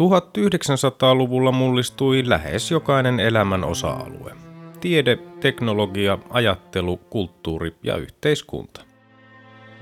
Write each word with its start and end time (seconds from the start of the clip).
1900-luvulla 0.00 1.52
mullistui 1.52 2.28
lähes 2.28 2.70
jokainen 2.70 3.20
elämän 3.20 3.64
osa-alue. 3.64 4.32
Tiede, 4.80 5.18
teknologia, 5.40 6.18
ajattelu, 6.30 6.96
kulttuuri 6.96 7.74
ja 7.82 7.96
yhteiskunta. 7.96 8.80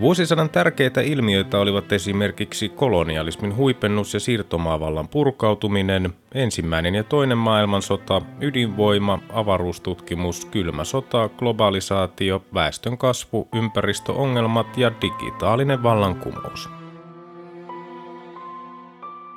Vuosisadan 0.01 0.51
tärkeitä 0.51 1.01
ilmiöitä 1.01 1.59
olivat 1.59 1.93
esimerkiksi 1.93 2.69
kolonialismin 2.69 3.57
huipennus 3.57 4.15
ja 4.15 4.21
siirtomaavallan 4.21 5.09
purkautuminen, 5.09 6.13
ensimmäinen 6.35 6.95
ja 6.95 7.05
toinen 7.05 7.39
maailmansota, 7.39 8.23
ydinvoima, 8.41 9.19
avaruustutkimus, 9.33 10.45
kylmä 10.45 10.85
sota, 10.85 11.29
globalisaatio, 11.29 12.45
väestön 12.55 12.99
kasvu, 12.99 13.49
ympäristöongelmat 13.55 14.79
ja 14.79 14.93
digitaalinen 15.03 15.83
vallankumous. 15.83 16.82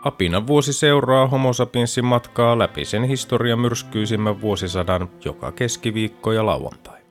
Apina 0.05 0.47
vuosi 0.47 0.73
seuraa 0.73 1.27
Homo 1.27 1.53
sapiensin 1.53 2.05
matkaa 2.05 2.59
läpi 2.59 2.85
sen 2.85 3.03
historian 3.03 3.59
myrskyisimmän 3.59 4.41
vuosisadan 4.41 5.09
joka 5.25 5.51
keskiviikko 5.51 6.31
ja 6.31 6.45
lauantai. 6.45 7.01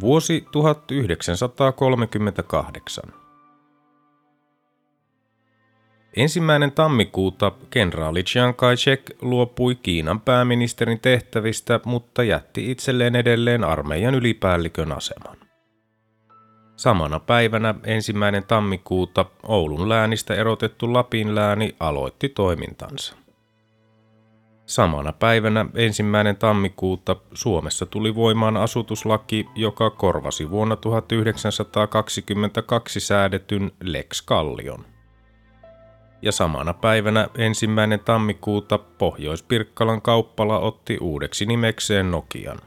Vuosi 0.00 0.46
1938. 0.52 3.04
Ensimmäinen 6.16 6.72
tammikuuta 6.72 7.52
kenraali 7.70 8.22
Chiang 8.22 8.56
Kai-shek 8.56 9.10
luopui 9.20 9.74
Kiinan 9.74 10.20
pääministerin 10.20 11.00
tehtävistä, 11.00 11.80
mutta 11.84 12.22
jätti 12.22 12.70
itselleen 12.70 13.16
edelleen 13.16 13.64
armeijan 13.64 14.14
ylipäällikön 14.14 14.92
aseman. 14.92 15.45
Samana 16.76 17.20
päivänä 17.20 17.74
ensimmäinen 17.84 18.44
tammikuuta 18.44 19.24
Oulun 19.42 19.88
läänistä 19.88 20.34
erotettu 20.34 20.92
Lapin 20.92 21.34
lääni 21.34 21.76
aloitti 21.80 22.28
toimintansa. 22.28 23.16
Samana 24.66 25.12
päivänä 25.12 25.66
ensimmäinen 25.74 26.36
tammikuuta 26.36 27.16
Suomessa 27.34 27.86
tuli 27.86 28.14
voimaan 28.14 28.56
asutuslaki, 28.56 29.48
joka 29.54 29.90
korvasi 29.90 30.50
vuonna 30.50 30.76
1922 30.76 33.00
säädetyn 33.00 33.72
Lex 33.82 34.22
Kallion. 34.22 34.84
Ja 36.22 36.32
samana 36.32 36.74
päivänä 36.74 37.28
ensimmäinen 37.38 38.00
tammikuuta 38.00 38.78
Pohjois-Pirkkalan 38.78 40.02
kauppala 40.02 40.58
otti 40.58 40.98
uudeksi 41.00 41.46
nimekseen 41.46 42.10
Nokian. 42.10 42.58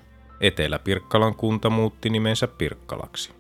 Etelä-Pirkkalan 0.42 1.36
kunta 1.36 1.70
muutti 1.70 2.10
nimensä 2.10 2.48
Pirkkalaksi. 2.48 3.39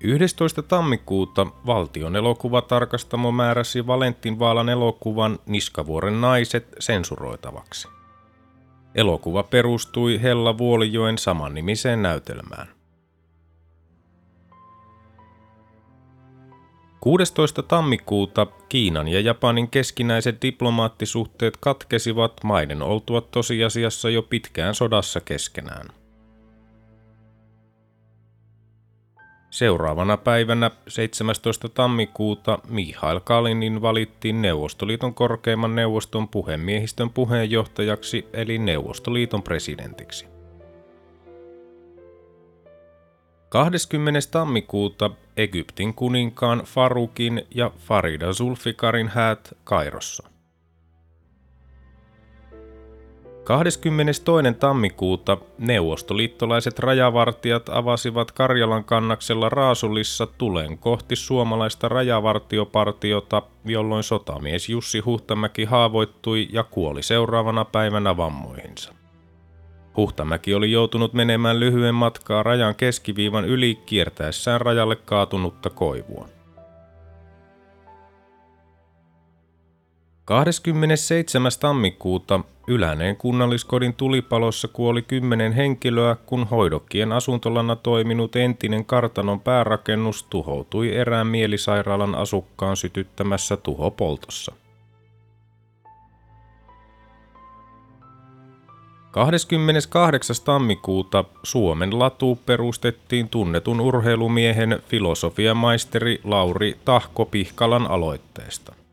11. 0.00 0.62
tammikuuta 0.62 1.46
valtion 1.66 2.16
elokuvatarkastamo 2.16 3.32
määräsi 3.32 3.86
Valentin 3.86 4.38
Vaalan 4.38 4.68
elokuvan 4.68 5.38
Niskavuoren 5.46 6.20
naiset 6.20 6.68
sensuroitavaksi. 6.78 7.88
Elokuva 8.94 9.42
perustui 9.42 10.22
Hella 10.22 10.58
Vuolijoen 10.58 11.18
samannimiseen 11.18 12.02
näytelmään. 12.02 12.68
16. 17.00 17.62
tammikuuta 17.62 18.46
Kiinan 18.68 19.08
ja 19.08 19.20
Japanin 19.20 19.70
keskinäiset 19.70 20.42
diplomaattisuhteet 20.42 21.56
katkesivat 21.56 22.44
maiden 22.44 22.82
oltua 22.82 23.20
tosiasiassa 23.20 24.10
jo 24.10 24.22
pitkään 24.22 24.74
sodassa 24.74 25.20
keskenään. 25.20 25.97
Seuraavana 29.50 30.16
päivänä 30.16 30.70
17. 30.88 31.68
tammikuuta 31.68 32.58
Mihail 32.68 33.20
Kalinin 33.20 33.82
valittiin 33.82 34.42
Neuvostoliiton 34.42 35.14
korkeimman 35.14 35.74
neuvoston 35.74 36.28
puhemiehistön 36.28 37.10
puheenjohtajaksi 37.10 38.28
eli 38.32 38.58
Neuvostoliiton 38.58 39.42
presidentiksi. 39.42 40.26
20. 43.48 44.20
tammikuuta 44.30 45.10
Egyptin 45.36 45.94
kuninkaan 45.94 46.62
Farukin 46.64 47.42
ja 47.54 47.70
Farida 47.78 48.32
Zulfikarin 48.32 49.08
häät 49.08 49.54
Kairossa. 49.64 50.37
22. 53.48 54.54
tammikuuta 54.58 55.38
neuvostoliittolaiset 55.58 56.78
rajavartijat 56.78 57.68
avasivat 57.68 58.32
Karjalan 58.32 58.84
kannaksella 58.84 59.48
Raasulissa 59.48 60.26
tulen 60.26 60.78
kohti 60.78 61.16
suomalaista 61.16 61.88
rajavartiopartiota, 61.88 63.42
jolloin 63.64 64.02
sotamies 64.02 64.68
Jussi 64.68 64.98
Huhtamäki 64.98 65.64
haavoittui 65.64 66.48
ja 66.52 66.64
kuoli 66.64 67.02
seuraavana 67.02 67.64
päivänä 67.64 68.16
vammoihinsa. 68.16 68.94
Huhtamäki 69.96 70.54
oli 70.54 70.72
joutunut 70.72 71.12
menemään 71.12 71.60
lyhyen 71.60 71.94
matkaa 71.94 72.42
rajan 72.42 72.74
keskiviivan 72.74 73.44
yli 73.44 73.78
kiertäessään 73.86 74.60
rajalle 74.60 74.96
kaatunutta 74.96 75.70
koivua. 75.70 76.37
27. 80.28 81.50
tammikuuta 81.60 82.40
Yläneen 82.66 83.16
kunnalliskodin 83.16 83.94
tulipalossa 83.94 84.68
kuoli 84.68 85.02
kymmenen 85.02 85.52
henkilöä, 85.52 86.16
kun 86.26 86.44
hoidokkien 86.44 87.12
asuntolana 87.12 87.76
toiminut 87.76 88.36
entinen 88.36 88.84
kartanon 88.84 89.40
päärakennus 89.40 90.22
tuhoutui 90.22 90.94
erään 90.94 91.26
mielisairaalan 91.26 92.14
asukkaan 92.14 92.76
sytyttämässä 92.76 93.56
tuhopoltossa. 93.56 94.52
28. 99.10 100.36
tammikuuta 100.44 101.24
Suomen 101.42 101.98
latu 101.98 102.38
perustettiin 102.46 103.28
tunnetun 103.28 103.80
urheilumiehen 103.80 104.82
filosofiamaisteri 104.88 106.20
Lauri 106.24 106.76
Tahko 106.84 107.24
Pihkalan 107.24 107.86
aloitteesta. 107.86 108.87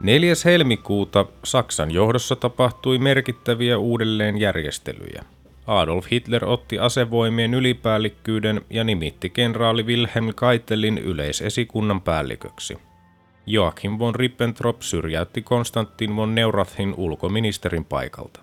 4. 0.00 0.34
helmikuuta 0.44 1.26
Saksan 1.44 1.90
johdossa 1.90 2.36
tapahtui 2.36 2.98
merkittäviä 2.98 3.78
uudelleenjärjestelyjä. 3.78 5.24
Adolf 5.66 6.06
Hitler 6.10 6.44
otti 6.44 6.78
asevoimien 6.78 7.54
ylipäällikkyyden 7.54 8.60
ja 8.70 8.84
nimitti 8.84 9.30
kenraali 9.30 9.82
Wilhelm 9.82 10.34
Keitelin 10.40 10.98
yleisesikunnan 10.98 12.00
päälliköksi. 12.00 12.78
Joachim 13.46 13.98
von 13.98 14.14
Ribbentrop 14.14 14.82
syrjäytti 14.82 15.42
Konstantin 15.42 16.16
von 16.16 16.34
Neurathin 16.34 16.94
ulkoministerin 16.96 17.84
paikalta. 17.84 18.40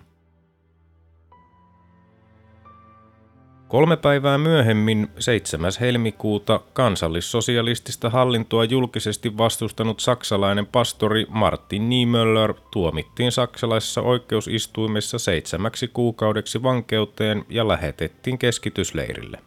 Kolme 3.68 3.96
päivää 3.96 4.38
myöhemmin, 4.38 5.08
7. 5.18 5.72
helmikuuta, 5.80 6.60
kansallissosialistista 6.72 8.10
hallintoa 8.10 8.64
julkisesti 8.64 9.38
vastustanut 9.38 10.00
saksalainen 10.00 10.66
pastori 10.66 11.26
Martin 11.28 11.88
Niemöller 11.88 12.54
tuomittiin 12.72 13.32
saksalaisessa 13.32 14.02
oikeusistuimessa 14.02 15.18
seitsemäksi 15.18 15.88
kuukaudeksi 15.88 16.62
vankeuteen 16.62 17.44
ja 17.48 17.68
lähetettiin 17.68 18.38
keskitysleirille. 18.38 19.38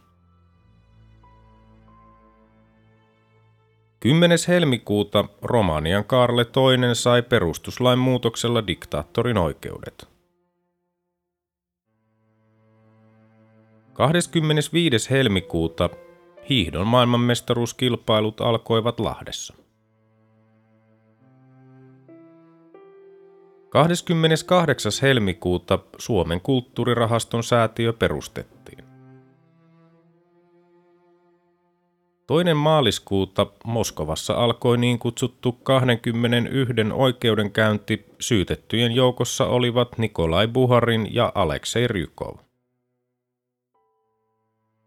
10. 4.00 4.38
helmikuuta 4.48 5.26
Romanian 5.42 6.06
Karle 6.06 6.42
II 6.42 6.96
sai 6.96 7.22
perustuslain 7.22 8.00
muutoksella 8.00 8.68
diktaattorin 8.68 9.38
oikeudet. 9.38 10.11
25. 13.94 15.10
helmikuuta 15.10 15.90
hiihdon 16.50 16.88
maailmanmestaruuskilpailut 16.88 18.42
alkoivat 18.42 19.00
Lahdessa. 19.00 19.54
28. 23.70 24.92
helmikuuta 25.02 25.80
Suomen 25.98 26.42
kulttuurirahaston 26.42 27.44
säätiö 27.44 27.94
perustettiin. 27.94 28.84
Toinen 32.28 32.58
maaliskuuta 32.58 33.48
Moskovassa 33.66 34.34
alkoi 34.34 34.78
niin 34.78 35.00
kutsuttu 35.00 35.52
21 35.52 36.74
oikeudenkäynti. 36.94 38.06
Syytettyjen 38.20 38.92
joukossa 38.92 39.46
olivat 39.46 39.98
Nikolai 39.98 40.48
Buharin 40.48 41.08
ja 41.16 41.32
Aleksei 41.36 41.88
Rykov. 41.88 42.51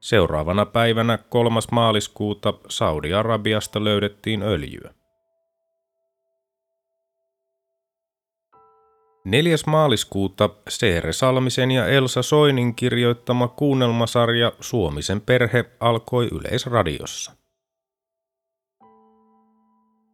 Seuraavana 0.04 0.66
päivänä 0.66 1.18
3. 1.18 1.60
maaliskuuta 1.72 2.54
Saudi-Arabiasta 2.68 3.84
löydettiin 3.84 4.42
öljyä. 4.42 4.94
4. 9.24 9.56
maaliskuuta 9.66 10.50
Seere 10.68 11.12
Salmisen 11.12 11.70
ja 11.70 11.86
Elsa 11.86 12.22
Soinin 12.22 12.74
kirjoittama 12.74 13.48
kuunnelmasarja 13.48 14.52
Suomisen 14.60 15.20
perhe 15.20 15.64
alkoi 15.80 16.28
Yleisradiossa. 16.32 17.32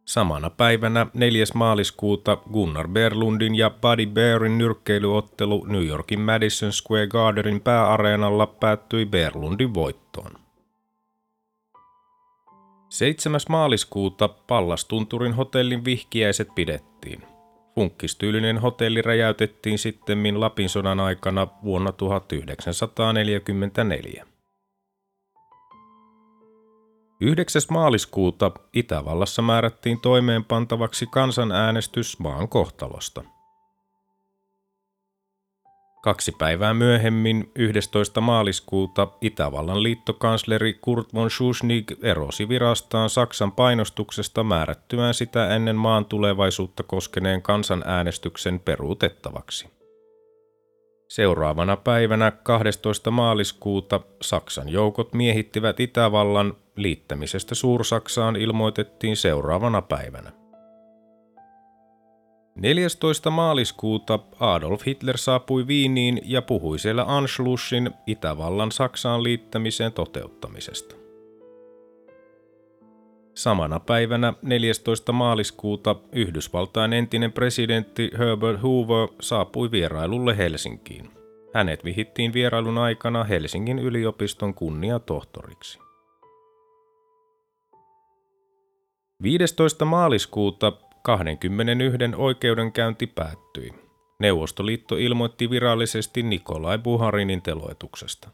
Samana 0.05 0.49
päivänä 0.49 1.07
4. 1.13 1.45
maaliskuuta 1.53 2.37
Gunnar 2.53 2.87
Berlundin 2.87 3.55
ja 3.55 3.69
Buddy 3.69 4.05
Bearin 4.05 4.57
nyrkkeilyottelu 4.57 5.65
New 5.65 5.85
Yorkin 5.85 6.19
Madison 6.19 6.73
Square 6.73 7.07
Gardenin 7.07 7.61
pääareenalla 7.61 8.47
päättyi 8.47 9.05
Berlundin 9.05 9.73
voittoon. 9.73 10.31
7. 12.89 13.39
maaliskuuta 13.49 14.27
Pallastunturin 14.27 15.33
hotellin 15.33 15.85
vihkiäiset 15.85 16.47
pidettiin. 16.55 17.23
Funkkistyylinen 17.75 18.57
hotelli 18.57 19.01
räjäytettiin 19.01 19.79
sitten 19.79 20.39
Lapin 20.39 20.69
sodan 20.69 20.99
aikana 20.99 21.47
vuonna 21.63 21.91
1944. 21.91 24.25
9. 27.21 27.61
maaliskuuta 27.69 28.51
Itävallassa 28.73 29.41
määrättiin 29.41 30.01
toimeenpantavaksi 30.01 31.05
kansanäänestys 31.11 32.19
maan 32.19 32.49
kohtalosta. 32.49 33.23
Kaksi 36.03 36.31
päivää 36.37 36.73
myöhemmin, 36.73 37.51
11. 37.55 38.21
maaliskuuta, 38.21 39.07
Itävallan 39.21 39.83
liittokansleri 39.83 40.73
Kurt 40.73 41.13
von 41.13 41.31
Schuschnigg 41.31 41.91
erosi 42.03 42.49
virastaan 42.49 43.09
Saksan 43.09 43.51
painostuksesta 43.51 44.43
määrättyään 44.43 45.13
sitä 45.13 45.55
ennen 45.55 45.75
maan 45.75 46.05
tulevaisuutta 46.05 46.83
koskeneen 46.83 47.41
kansanäänestyksen 47.41 48.59
peruutettavaksi. 48.59 49.69
Seuraavana 51.07 51.77
päivänä 51.77 52.31
12. 52.31 53.11
maaliskuuta 53.11 53.99
Saksan 54.21 54.69
joukot 54.69 55.13
miehittivät 55.13 55.79
Itävallan, 55.79 56.53
liittämisestä 56.75 57.55
Suursaksaan 57.55 58.35
ilmoitettiin 58.35 59.17
seuraavana 59.17 59.81
päivänä. 59.81 60.31
14. 62.55 63.29
maaliskuuta 63.29 64.19
Adolf 64.39 64.85
Hitler 64.85 65.17
saapui 65.17 65.67
Viiniin 65.67 66.21
ja 66.23 66.41
puhui 66.41 66.79
siellä 66.79 67.05
Anschlussin 67.07 67.91
Itävallan 68.07 68.71
Saksaan 68.71 69.23
liittämiseen 69.23 69.93
toteuttamisesta. 69.93 70.95
Samana 73.33 73.79
päivänä 73.79 74.33
14. 74.41 75.11
maaliskuuta 75.11 75.95
Yhdysvaltain 76.11 76.93
entinen 76.93 77.31
presidentti 77.31 78.11
Herbert 78.17 78.63
Hoover 78.63 79.07
saapui 79.21 79.71
vierailulle 79.71 80.37
Helsinkiin. 80.37 81.11
Hänet 81.53 81.85
vihittiin 81.85 82.33
vierailun 82.33 82.77
aikana 82.77 83.23
Helsingin 83.23 83.79
yliopiston 83.79 84.53
kunniatohtoriksi. 84.53 85.79
15. 89.23 89.85
maaliskuuta 89.85 90.71
21 91.01 91.97
oikeudenkäynti 92.17 93.07
päättyi. 93.07 93.73
Neuvostoliitto 94.19 94.97
ilmoitti 94.97 95.49
virallisesti 95.49 96.23
Nikolai 96.23 96.77
Buharinin 96.77 97.41
teloituksesta. 97.41 98.29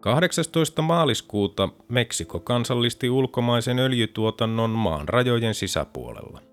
18. 0.00 0.82
maaliskuuta 0.82 1.68
Meksiko 1.88 2.40
kansallisti 2.40 3.10
ulkomaisen 3.10 3.78
öljytuotannon 3.78 4.70
maan 4.70 5.08
rajojen 5.08 5.54
sisäpuolella. 5.54 6.47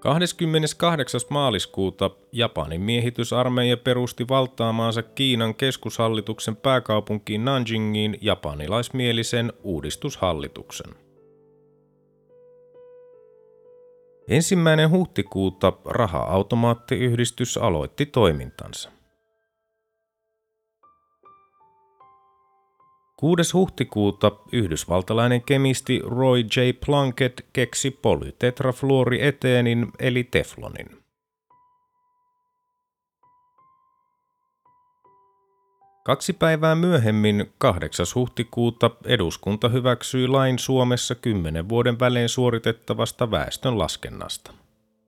28. 0.00 1.20
maaliskuuta 1.30 2.10
Japanin 2.32 2.80
miehitysarmeija 2.80 3.76
perusti 3.76 4.28
valtaamaansa 4.28 5.02
Kiinan 5.02 5.54
keskushallituksen 5.54 6.56
pääkaupunkiin 6.56 7.44
Nanjingiin 7.44 8.18
japanilaismielisen 8.20 9.52
uudistushallituksen. 9.62 10.94
Ensimmäinen 14.28 14.90
huhtikuuta 14.90 15.72
raha-automaattiyhdistys 15.84 17.56
aloitti 17.56 18.06
toimintansa. 18.06 18.90
6. 23.20 23.52
huhtikuuta 23.52 24.32
yhdysvaltalainen 24.52 25.42
kemisti 25.42 26.00
Roy 26.04 26.40
J. 26.40 26.60
Plunkett 26.86 27.40
keksi 27.52 27.90
polytetrafluorieteenin 27.90 29.92
eli 29.98 30.24
teflonin. 30.24 30.86
Kaksi 36.04 36.32
päivää 36.32 36.74
myöhemmin, 36.74 37.52
8. 37.58 38.06
huhtikuuta, 38.14 38.90
eduskunta 39.04 39.68
hyväksyi 39.68 40.28
lain 40.28 40.58
Suomessa 40.58 41.14
kymmenen 41.14 41.68
vuoden 41.68 42.00
välein 42.00 42.28
suoritettavasta 42.28 43.30
väestön 43.30 43.78
laskennasta. 43.78 44.52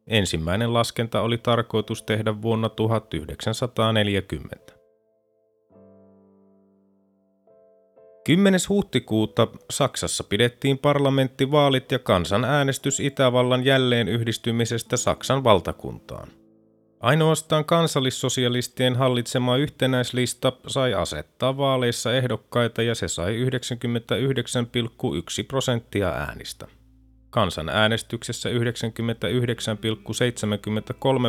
Ensimmäinen 0.07 0.75
laskenta 0.75 1.21
oli 1.21 1.39
tarkoitus 1.39 2.03
tehdä 2.03 2.43
vuonna 2.43 2.69
1940. 2.69 4.82
10. 8.25 8.61
huhtikuuta 8.69 9.49
Saksassa 9.71 10.25
pidettiin 10.25 10.79
parlamenttivaalit 10.79 11.93
ja 11.93 11.99
kansanäänestys 11.99 13.01
Itävallan 13.01 13.65
jälleen 13.65 14.09
yhdistymisestä 14.09 14.97
Saksan 14.97 15.45
valtakuntaan. 15.45 16.29
Ainoastaan 17.01 17.65
kansallissosialistien 17.65 18.97
hallitsema 18.97 19.57
yhtenäislista 19.57 20.53
sai 20.67 20.95
asettaa 20.95 21.57
vaaleissa 21.57 22.15
ehdokkaita 22.15 22.83
ja 22.83 22.95
se 22.95 23.09
sai 23.09 23.45
99,1 23.45 23.49
prosenttia 25.49 26.09
äänistä. 26.09 26.69
Kansanäänestyksessä 27.31 28.49
99,73 28.49 28.55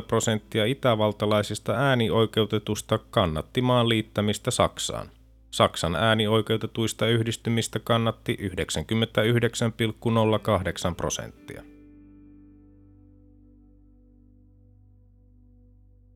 prosenttia 0.07 0.65
itävaltalaisista 0.65 1.73
äänioikeutetusta 1.73 2.97
kannatti 2.97 3.61
maan 3.61 3.89
liittämistä 3.89 4.51
Saksaan. 4.51 5.09
Saksan 5.53 5.95
äänioikeutetuista 5.95 7.07
yhdistymistä 7.07 7.79
kannatti 7.79 8.37
99,08 8.41 8.47
prosenttia. 10.97 11.63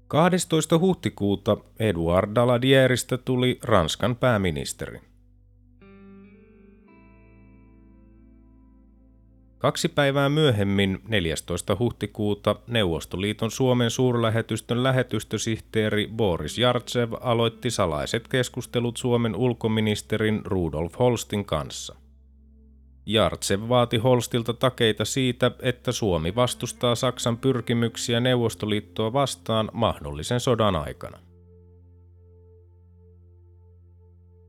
12. 0.08 0.78
huhtikuuta 0.78 1.58
Eduard 1.80 2.36
Daladieristä 2.36 3.18
tuli 3.18 3.60
Ranskan 3.64 4.16
pääministeri. 4.16 5.02
Kaksi 9.60 9.90
päivää 9.90 10.30
myöhemmin, 10.30 11.00
14. 11.08 11.76
huhtikuuta, 11.80 12.56
Neuvostoliiton 12.68 13.52
Suomen 13.52 13.92
suurlähetystön 13.92 14.84
lähetystösihteeri 14.84 16.10
Boris 16.16 16.58
Jartsev 16.58 17.14
aloitti 17.22 17.72
salaiset 17.72 18.28
keskustelut 18.28 18.98
Suomen 18.98 19.36
ulkoministerin 19.36 20.42
Rudolf 20.46 21.00
Holstin 21.00 21.46
kanssa. 21.46 21.96
Jartsev 23.06 23.62
vaati 23.70 23.98
Holstilta 23.98 24.54
takeita 24.54 25.06
siitä, 25.06 25.52
että 25.62 25.92
Suomi 25.92 26.36
vastustaa 26.36 26.96
Saksan 26.96 27.38
pyrkimyksiä 27.38 28.20
Neuvostoliittoa 28.20 29.14
vastaan 29.14 29.70
mahdollisen 29.74 30.40
sodan 30.40 30.76
aikana. 30.76 31.20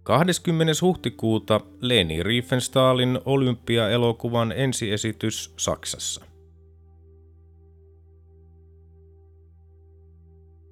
20. 0.09 0.73
huhtikuuta 0.83 1.61
Leni 1.81 2.23
Riefenstahlin 2.23 3.21
Olympia-elokuvan 3.25 4.53
ensiesitys 4.53 5.55
Saksassa. 5.57 6.25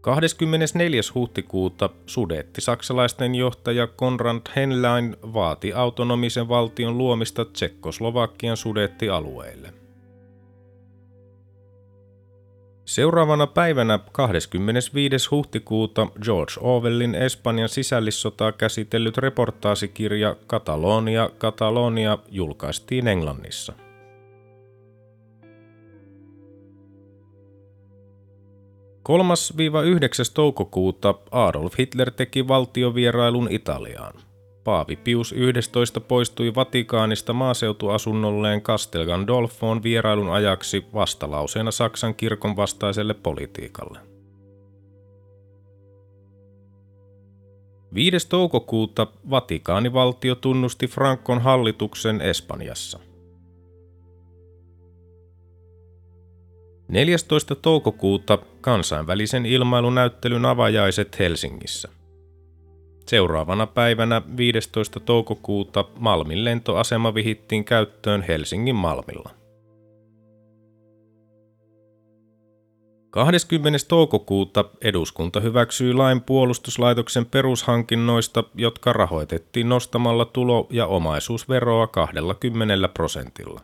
24. 0.01 1.01
huhtikuuta 1.15 1.91
sudetti 2.07 2.61
saksalaisten 2.61 3.35
johtaja 3.35 3.87
Konrad 3.87 4.41
Henlein 4.57 5.17
vaati 5.23 5.73
autonomisen 5.73 6.49
valtion 6.49 6.99
luomista 6.99 7.45
Tsekkoslovakian 7.45 8.57
sudettialueille. 8.57 9.86
Seuraavana 12.87 13.47
päivänä 13.47 13.99
25. 14.13 15.29
huhtikuuta 15.31 16.07
George 16.23 16.53
Orwellin 16.61 17.15
Espanjan 17.15 17.69
sisällissotaa 17.69 18.53
käsitellyt 18.53 19.19
reportaasikirja 19.19 20.37
Katalonia, 20.47 21.31
Katalonia 21.39 22.19
julkaistiin 22.29 23.09
Englannissa. 23.09 23.73
Kolmas 29.03 29.55
9 29.85 30.27
toukokuuta 30.35 31.15
Adolf 31.31 31.79
Hitler 31.79 32.11
teki 32.11 32.49
valtiovierailun 32.49 33.49
Italiaan. 33.51 34.15
Paavi 34.67 34.97
Pius 34.97 35.33
11 35.33 36.01
poistui 36.01 36.55
Vatikaanista 36.55 37.33
maaseutuasunnolleen 37.33 38.63
Castel 38.63 39.07
Gandolfoon 39.07 39.83
vierailun 39.83 40.33
ajaksi 40.33 40.85
vastalauseena 40.95 41.71
Saksan 41.71 42.15
kirkon 42.15 42.57
vastaiselle 42.57 43.15
politiikalle. 43.15 43.99
5. 47.95 48.29
toukokuuta 48.29 49.07
Vatikaanivaltio 49.31 50.35
tunnusti 50.35 50.87
Frankon 50.87 51.41
hallituksen 51.41 52.21
Espanjassa. 52.21 52.99
14. 56.89 57.55
toukokuuta 57.55 58.39
kansainvälisen 58.61 59.47
ilmailunäyttelyn 59.47 60.45
avajaiset 60.45 61.19
Helsingissä. 61.19 61.96
Seuraavana 63.09 63.67
päivänä 63.67 64.23
15. 64.37 65.01
toukokuuta 65.01 65.85
Malmin 65.99 66.45
lentoasema 66.45 67.15
vihittiin 67.15 67.65
käyttöön 67.65 68.23
Helsingin 68.23 68.77
Malmilla. 68.77 69.31
20. 73.11 73.79
toukokuuta 73.89 74.65
eduskunta 74.83 75.41
hyväksyi 75.41 75.93
lain 75.93 76.21
puolustuslaitoksen 76.21 77.27
perushankinnoista, 77.27 78.45
jotka 78.55 78.93
rahoitettiin 78.93 79.69
nostamalla 79.69 80.25
tulo- 80.25 80.67
ja 80.71 80.87
omaisuusveroa 80.87 81.87
20 81.87 82.89
prosentilla. 82.89 83.61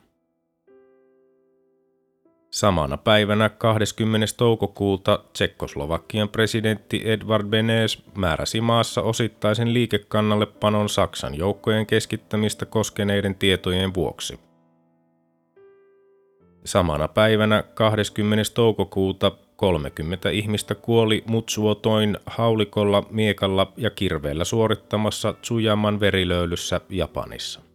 Samana 2.52 2.96
päivänä 2.96 3.48
20. 3.48 4.26
toukokuuta 4.36 5.24
Tsekkoslovakian 5.32 6.28
presidentti 6.28 7.02
Edvard 7.04 7.46
Benes 7.46 8.02
määräsi 8.16 8.60
maassa 8.60 9.02
osittaisen 9.02 9.74
liikekannallepanon 9.74 10.88
Saksan 10.88 11.34
joukkojen 11.34 11.86
keskittämistä 11.86 12.66
koskeneiden 12.66 13.34
tietojen 13.34 13.94
vuoksi. 13.94 14.40
Samana 16.64 17.08
päivänä 17.08 17.62
20. 17.74 18.44
toukokuuta 18.54 19.32
30 19.56 20.30
ihmistä 20.30 20.74
kuoli 20.74 21.24
Mutsuotoin 21.26 22.18
haulikolla, 22.26 23.06
miekalla 23.10 23.72
ja 23.76 23.90
kirveellä 23.90 24.44
suorittamassa 24.44 25.32
Tsujaman 25.32 26.00
verilöylyssä 26.00 26.80
Japanissa. 26.88 27.71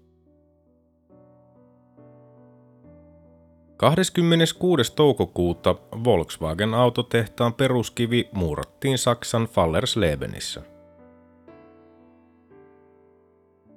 26. 3.77 4.95
toukokuuta 4.95 5.75
Volkswagen-autotehtaan 6.03 7.53
peruskivi 7.53 8.29
muurattiin 8.31 8.97
Saksan 8.97 9.47
Fallerslebenissä. 9.47 10.61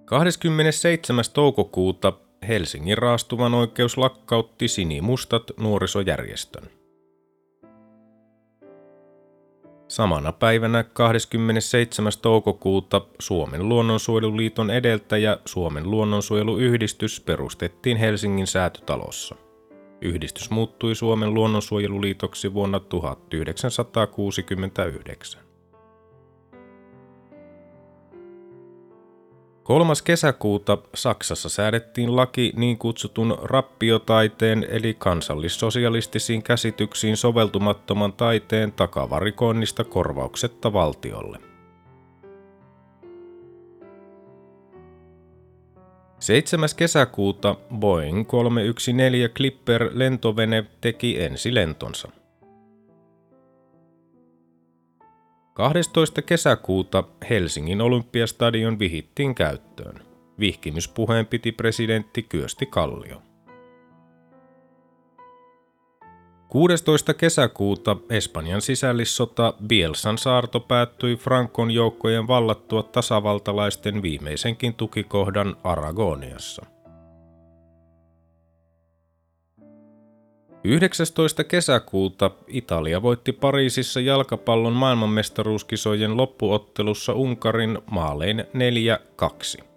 27. 0.05 1.25
toukokuuta 1.35 2.13
Helsingin 2.49 2.99
raastuvan 2.99 3.55
oikeus 3.55 3.99
lakkautti 3.99 4.69
sinimustat 4.69 5.43
nuorisojärjestön. 5.61 6.65
Samana 9.89 10.33
päivänä 10.33 10.85
27. 10.85 12.13
toukokuuta 12.23 13.01
Suomen 13.19 13.69
luonnonsuojeluliiton 13.69 14.71
edeltäjä 14.71 15.39
Suomen 15.45 15.91
luonnonsuojeluyhdistys 15.91 17.21
perustettiin 17.21 17.97
Helsingin 17.97 18.47
säätötalossa. 18.47 19.50
Yhdistys 20.01 20.51
muuttui 20.51 20.95
Suomen 20.95 21.35
luonnonsuojeluliitoksi 21.35 22.55
vuonna 22.55 22.81
1969. 22.81 25.43
3. 29.63 29.93
kesäkuuta 30.05 30.79
Saksassa 30.95 31.49
säädettiin 31.49 32.17
laki 32.17 32.53
niin 32.57 32.79
kutsutun 32.79 33.39
rappiotaiteen 33.43 34.67
eli 34.71 34.95
kansallissosialistisiin 34.95 36.43
käsityksiin 36.43 37.17
soveltumattoman 37.17 38.13
taiteen 38.13 38.73
takavarikoinnista 38.73 39.85
korvauksetta 39.85 40.73
valtiolle. 40.73 41.50
7. 46.21 46.69
kesäkuuta 46.77 47.57
Boeing 47.75 48.27
314 48.27 49.35
Clipper 49.35 49.91
lentovene 49.93 50.65
teki 50.81 51.23
ensilentonsa. 51.23 52.09
12. 55.55 56.23
kesäkuuta 56.23 57.05
Helsingin 57.31 57.81
olympiastadion 57.81 58.79
vihittiin 58.79 59.35
käyttöön. 59.35 60.03
Vihkimyspuheen 60.41 61.27
piti 61.27 61.53
presidentti 61.53 62.23
Kyösti 62.23 62.67
Kallio. 62.67 63.23
16. 66.51 67.15
kesäkuuta 67.15 67.97
Espanjan 68.11 68.61
sisällissota 68.61 69.55
Bielsan 69.67 70.19
saarto 70.19 70.61
päättyi 70.61 71.17
Frankon 71.17 71.71
joukkojen 71.71 72.29
vallattua 72.29 72.83
tasavaltalaisten 72.83 74.03
viimeisenkin 74.03 74.75
tukikohdan 74.75 75.57
Aragoniassa. 75.65 76.67
19. 80.65 81.45
kesäkuuta 81.45 82.31
Italia 82.47 83.03
voitti 83.03 83.33
Pariisissa 83.33 84.01
jalkapallon 84.01 84.73
maailmanmestaruuskisojen 84.73 86.17
loppuottelussa 86.17 87.13
Unkarin 87.13 87.79
maalein 87.91 88.45
4-2. 89.59 89.70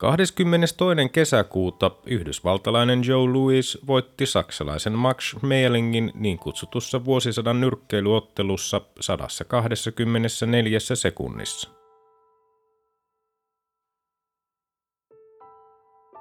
22. 0.00 0.96
kesäkuuta 1.12 1.90
yhdysvaltalainen 2.06 3.04
Joe 3.04 3.26
Louis 3.26 3.78
voitti 3.86 4.26
saksalaisen 4.26 4.92
Max 4.92 5.30
Schmelingin 5.30 6.12
niin 6.14 6.38
kutsutussa 6.38 7.04
vuosisadan 7.04 7.60
nyrkkeilyottelussa 7.60 8.80
124 9.00 10.80
sekunnissa. 10.80 11.70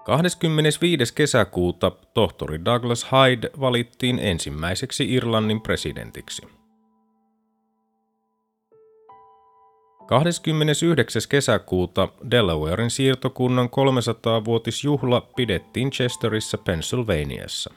25. 0.05 1.13
kesäkuuta 1.15 1.91
tohtori 2.13 2.65
Douglas 2.65 3.07
Hyde 3.11 3.51
valittiin 3.59 4.19
ensimmäiseksi 4.19 5.13
Irlannin 5.13 5.61
presidentiksi. 5.61 6.58
29. 10.09 11.21
kesäkuuta 11.29 12.07
Delawarein 12.31 12.89
siirtokunnan 12.89 13.69
300-vuotisjuhla 13.69 15.21
pidettiin 15.35 15.91
Chesterissa, 15.91 16.57
Pennsylvaniassa. 16.57 17.73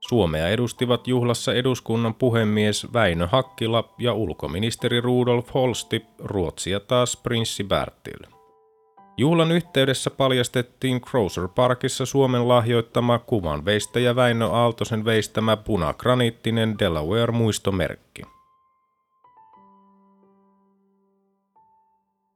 Suomea 0.00 0.48
edustivat 0.48 1.08
juhlassa 1.08 1.54
eduskunnan 1.54 2.14
puhemies 2.14 2.86
Väinö 2.92 3.26
Hakkila 3.26 3.94
ja 3.98 4.14
ulkoministeri 4.14 5.00
Rudolf 5.00 5.54
Holsti, 5.54 6.02
Ruotsia 6.18 6.80
taas 6.80 7.16
prinssi 7.16 7.64
Bertil. 7.64 8.30
Juhlan 9.16 9.52
yhteydessä 9.52 10.10
paljastettiin 10.10 11.00
Croser 11.00 11.48
Parkissa 11.48 12.06
Suomen 12.06 12.48
lahjoittama 12.48 13.18
kuvan 13.18 13.64
veistäjä 13.64 14.16
Väinö 14.16 14.46
Aaltosen 14.46 15.04
veistämä 15.04 15.56
punagraniittinen 15.56 16.78
Delaware-muistomerkki. 16.78 18.33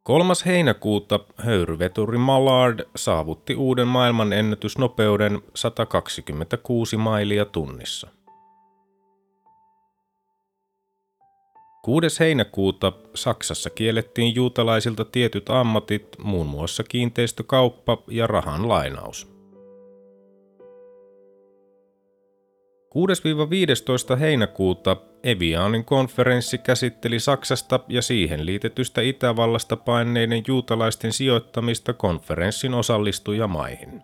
3. 0.09 0.33
heinäkuuta 0.47 1.21
höyryveturi 1.37 2.19
Mallard 2.19 2.81
saavutti 2.97 3.55
uuden 3.55 3.89
maailman 3.89 4.33
ennätysnopeuden 4.33 5.41
126 5.55 6.97
mailia 6.97 7.45
tunnissa. 7.45 8.09
6. 11.83 12.21
heinäkuuta 12.21 12.93
Saksassa 13.15 13.71
kiellettiin 13.71 14.35
juutalaisilta 14.35 15.05
tietyt 15.05 15.51
ammatit, 15.51 16.09
muun 16.23 16.47
muassa 16.47 16.83
kiinteistökauppa 16.83 17.99
ja 18.11 18.27
rahan 18.27 18.69
lainaus. 18.69 19.38
6-15. 24.15 24.17
heinäkuuta 24.17 24.97
Evianin 25.23 25.85
konferenssi 25.85 26.59
käsitteli 26.59 27.21
Saksasta 27.21 27.81
ja 27.89 28.03
siihen 28.03 28.47
liitetystä 28.47 29.01
Itävallasta 29.01 29.77
paineiden 29.77 30.43
juutalaisten 30.47 31.13
sijoittamista 31.13 31.93
konferenssin 31.93 32.75
osallistujamaihin. 32.75 34.03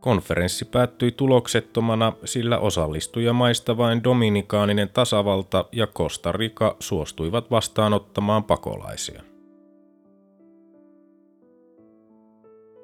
Konferenssi 0.00 0.64
päättyi 0.64 1.12
tuloksettomana, 1.12 2.12
sillä 2.24 2.58
osallistujamaista 2.58 3.76
vain 3.76 4.04
Dominikaaninen 4.04 4.88
tasavalta 4.88 5.64
ja 5.72 5.86
Costa 5.86 6.32
Rica 6.32 6.76
suostuivat 6.80 7.50
vastaanottamaan 7.50 8.44
pakolaisia. 8.44 9.31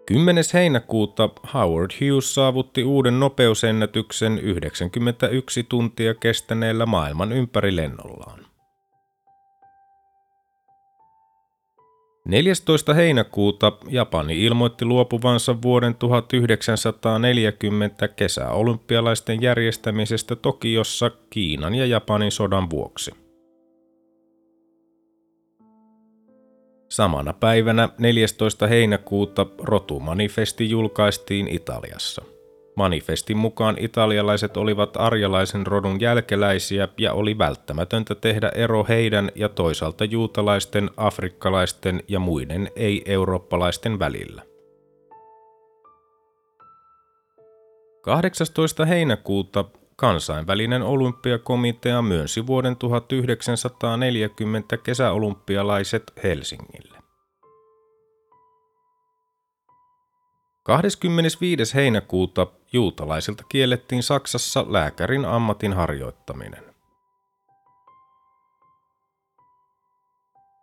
10. 0.09 0.45
heinäkuuta 0.55 1.29
Howard 1.55 1.91
Hughes 2.01 2.35
saavutti 2.35 2.85
uuden 2.85 3.21
nopeusennätyksen 3.21 4.39
91 4.39 5.63
tuntia 5.63 6.15
kestäneellä 6.15 6.87
maailman 6.87 7.33
ympärilennollaan. 7.33 8.47
14. 12.25 12.95
heinäkuuta 12.95 13.73
Japani 13.89 14.45
ilmoitti 14.45 14.85
luopuvansa 14.85 15.63
vuoden 15.63 15.95
1940 15.95 18.09
kesäolympialaisten 18.09 19.43
järjestämisestä 19.43 20.37
Tokiossa 20.37 21.11
Kiinan 21.31 21.75
ja 21.75 21.87
Japanin 21.87 22.33
sodan 22.33 22.71
vuoksi. 22.71 23.28
Samana 26.89 27.33
päivänä 27.33 27.89
14. 27.99 28.67
heinäkuuta 28.67 29.47
rotumanifesti 29.59 30.71
julkaistiin 30.71 31.49
Italiassa– 31.49 32.23
Manifestin 32.79 33.37
mukaan 33.37 33.77
italialaiset 33.79 34.57
olivat 34.57 34.97
arjalaisen 34.97 35.67
rodun 35.67 36.01
jälkeläisiä 36.01 36.89
ja 36.99 37.13
oli 37.13 37.39
välttämätöntä 37.39 38.15
tehdä 38.15 38.49
ero 38.55 38.87
heidän 38.89 39.33
ja 39.35 39.49
toisaalta 39.49 40.05
juutalaisten, 40.05 40.91
afrikkalaisten 40.97 42.03
ja 42.09 42.19
muiden 42.19 42.71
ei-eurooppalaisten 42.77 43.99
välillä. 43.99 44.43
18. 48.03 48.85
heinäkuuta 48.85 49.65
kansainvälinen 50.01 50.83
olympiakomitea 50.83 52.03
myönsi 52.03 52.47
vuoden 52.47 52.77
1940 52.77 54.77
kesäolympialaiset 54.77 56.13
Helsingille. 56.23 56.99
25. 60.63 61.75
heinäkuuta 61.75 62.47
juutalaisilta 62.73 63.45
kiellettiin 63.49 64.03
Saksassa 64.03 64.67
lääkärin 64.69 65.25
ammatin 65.25 65.73
harjoittaminen. 65.73 66.68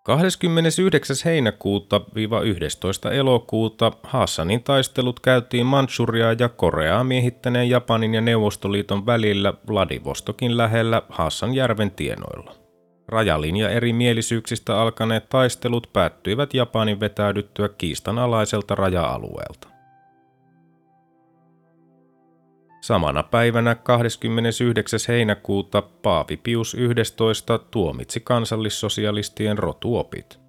29. 0.06 1.16
heinäkuuta 1.26 2.02
11. 2.44 3.12
elokuuta 3.12 3.92
Hassanin 4.04 4.64
taistelut 4.64 5.20
käytiin 5.20 5.66
Manchuriaa 5.66 6.36
ja 6.40 6.50
Koreaa 6.50 7.04
miehittäneen 7.04 7.70
Japanin 7.70 8.14
ja 8.14 8.22
Neuvostoliiton 8.22 9.06
välillä 9.06 9.54
Vladivostokin 9.68 10.58
lähellä 10.58 11.02
Hassanjärven 11.10 11.92
tienoilla. 11.92 12.56
Rajalinja 13.08 13.70
erimielisyyksistä 13.70 14.82
alkaneet 14.82 15.30
taistelut 15.30 15.90
päättyivät 15.94 16.54
Japanin 16.54 17.00
vetäydyttyä 17.00 17.70
kiistanalaiselta 17.70 18.76
raja-alueelta. 18.76 19.75
Samana 22.86 23.24
päivänä 23.24 23.76
29. 23.76 25.00
heinäkuuta 25.08 25.82
Paavi 25.82 26.38
Pius 26.38 26.74
11 26.74 27.58
tuomitsi 27.58 28.20
kansallissosialistien 28.20 29.58
rotuopit. 29.58 30.40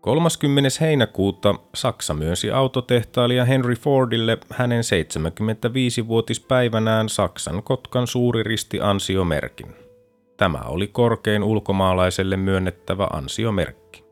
30. 0.00 0.68
heinäkuuta 0.80 1.54
Saksa 1.74 2.14
myönsi 2.14 2.50
autotehtailija 2.50 3.44
Henry 3.44 3.74
Fordille 3.74 4.38
hänen 4.50 4.82
75-vuotispäivänään 4.82 7.08
Saksan 7.08 7.62
Kotkan 7.62 8.06
suuriristi 8.06 8.80
ansiomerkin. 8.80 9.76
Tämä 10.36 10.58
oli 10.58 10.86
korkein 10.86 11.42
ulkomaalaiselle 11.42 12.36
myönnettävä 12.36 13.06
ansiomerkki. 13.12 14.07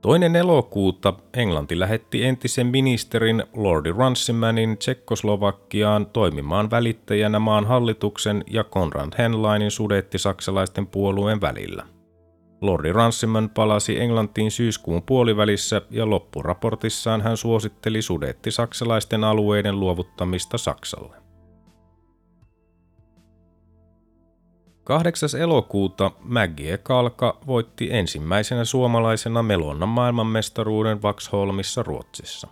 Toinen 0.00 0.36
elokuuta 0.36 1.14
Englanti 1.34 1.78
lähetti 1.78 2.24
entisen 2.24 2.66
ministerin 2.66 3.42
Lordi 3.56 3.90
Runcimanin 3.90 4.78
Tsekkoslovakiaan 4.78 6.06
toimimaan 6.06 6.70
välittäjänä 6.70 7.38
maan 7.38 7.66
hallituksen 7.66 8.44
ja 8.50 8.64
Konrad 8.64 9.12
Henleinin 9.18 9.70
sudetti 9.70 10.18
saksalaisten 10.18 10.86
puolueen 10.86 11.40
välillä. 11.40 11.86
Lordi 12.60 12.92
Runciman 12.92 13.50
palasi 13.50 14.00
Englantiin 14.00 14.50
syyskuun 14.50 15.02
puolivälissä 15.02 15.82
ja 15.90 16.10
loppuraportissaan 16.10 17.22
hän 17.22 17.36
suositteli 17.36 18.02
sudetti 18.02 18.50
saksalaisten 18.50 19.24
alueiden 19.24 19.80
luovuttamista 19.80 20.58
Saksalle. 20.58 21.27
8. 24.88 25.28
elokuuta 25.40 26.10
Maggie 26.20 26.78
Kalka 26.78 27.38
voitti 27.46 27.88
ensimmäisenä 27.92 28.64
suomalaisena 28.64 29.42
Melonnan 29.42 29.88
maailmanmestaruuden 29.88 31.02
Vaxholmissa 31.02 31.82
Ruotsissa. 31.82 32.48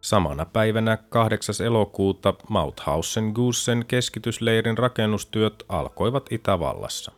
Samana 0.00 0.44
päivänä 0.44 0.96
8. 0.96 1.54
elokuuta 1.66 2.34
Mauthausen 2.48 3.32
Gussen 3.34 3.84
keskitysleirin 3.88 4.78
rakennustyöt 4.78 5.64
alkoivat 5.68 6.26
Itävallassa. 6.32 7.12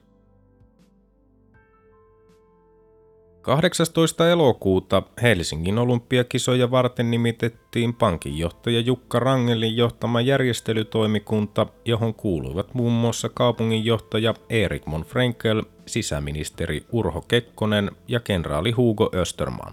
18. 3.42 4.28
elokuuta 4.30 5.02
Helsingin 5.22 5.78
olympiakisoja 5.78 6.70
varten 6.70 7.10
nimitettiin 7.10 7.94
pankinjohtaja 7.94 8.80
Jukka 8.80 9.18
Rangelin 9.18 9.76
johtama 9.76 10.20
järjestelytoimikunta, 10.20 11.66
johon 11.84 12.14
kuuluivat 12.14 12.74
muun 12.74 12.92
muassa 12.92 13.28
kaupunginjohtaja 13.28 14.34
Erik 14.50 14.86
von 14.86 15.02
Frenkel, 15.02 15.62
sisäministeri 15.86 16.86
Urho 16.92 17.20
Kekkonen 17.20 17.90
ja 18.08 18.20
kenraali 18.20 18.70
Hugo 18.70 19.10
Österman. 19.14 19.72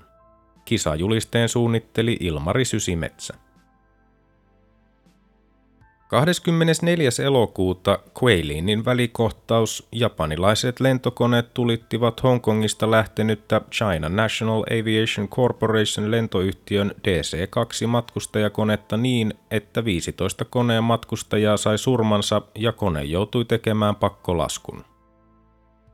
Kisajulisteen 0.65 1.49
suunnitteli 1.49 2.17
Ilmari 2.19 2.65
Sysimetsä. 2.65 3.46
24. 6.07 7.09
elokuuta 7.25 7.99
Quailinin 8.23 8.85
välikohtaus 8.85 9.87
japanilaiset 9.91 10.79
lentokoneet 10.79 11.53
tulittivat 11.53 12.23
Hongkongista 12.23 12.91
lähtenyttä 12.91 13.61
China 13.71 14.09
National 14.09 14.63
Aviation 14.63 15.27
Corporation 15.27 16.11
lentoyhtiön 16.11 16.91
DC-2 17.07 17.87
matkustajakonetta 17.87 18.97
niin, 18.97 19.33
että 19.51 19.85
15 19.85 20.45
koneen 20.45 20.83
matkustajaa 20.83 21.57
sai 21.57 21.77
surmansa 21.77 22.41
ja 22.55 22.71
kone 22.71 23.03
joutui 23.03 23.45
tekemään 23.45 23.95
pakkolaskun. 23.95 24.85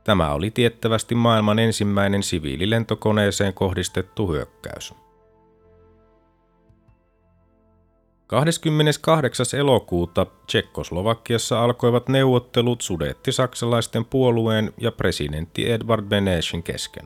Tämä 0.04 0.32
oli 0.32 0.50
tiettävästi 0.50 1.14
maailman 1.14 1.58
ensimmäinen 1.58 2.22
siviililentokoneeseen 2.22 3.54
kohdistettu 3.54 4.32
hyökkäys. 4.32 5.03
28. 8.34 9.46
elokuuta 9.58 10.26
Tsekkoslovakiassa 10.46 11.64
alkoivat 11.64 12.08
neuvottelut 12.08 12.80
sudetti-saksalaisten 12.80 14.04
puolueen 14.04 14.72
ja 14.80 14.92
presidentti 14.92 15.70
Edvard 15.70 16.06
Beneshin 16.06 16.62
kesken. 16.62 17.04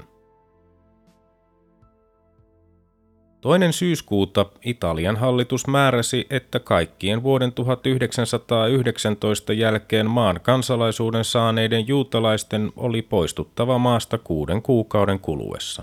Toinen 3.40 3.72
syyskuuta 3.72 4.46
Italian 4.64 5.16
hallitus 5.16 5.66
määräsi, 5.66 6.26
että 6.30 6.60
kaikkien 6.60 7.22
vuoden 7.22 7.52
1919 7.52 9.52
jälkeen 9.52 10.10
maan 10.10 10.40
kansalaisuuden 10.42 11.24
saaneiden 11.24 11.88
juutalaisten 11.88 12.72
oli 12.76 13.02
poistuttava 13.02 13.78
maasta 13.78 14.18
kuuden 14.18 14.62
kuukauden 14.62 15.20
kuluessa. 15.20 15.82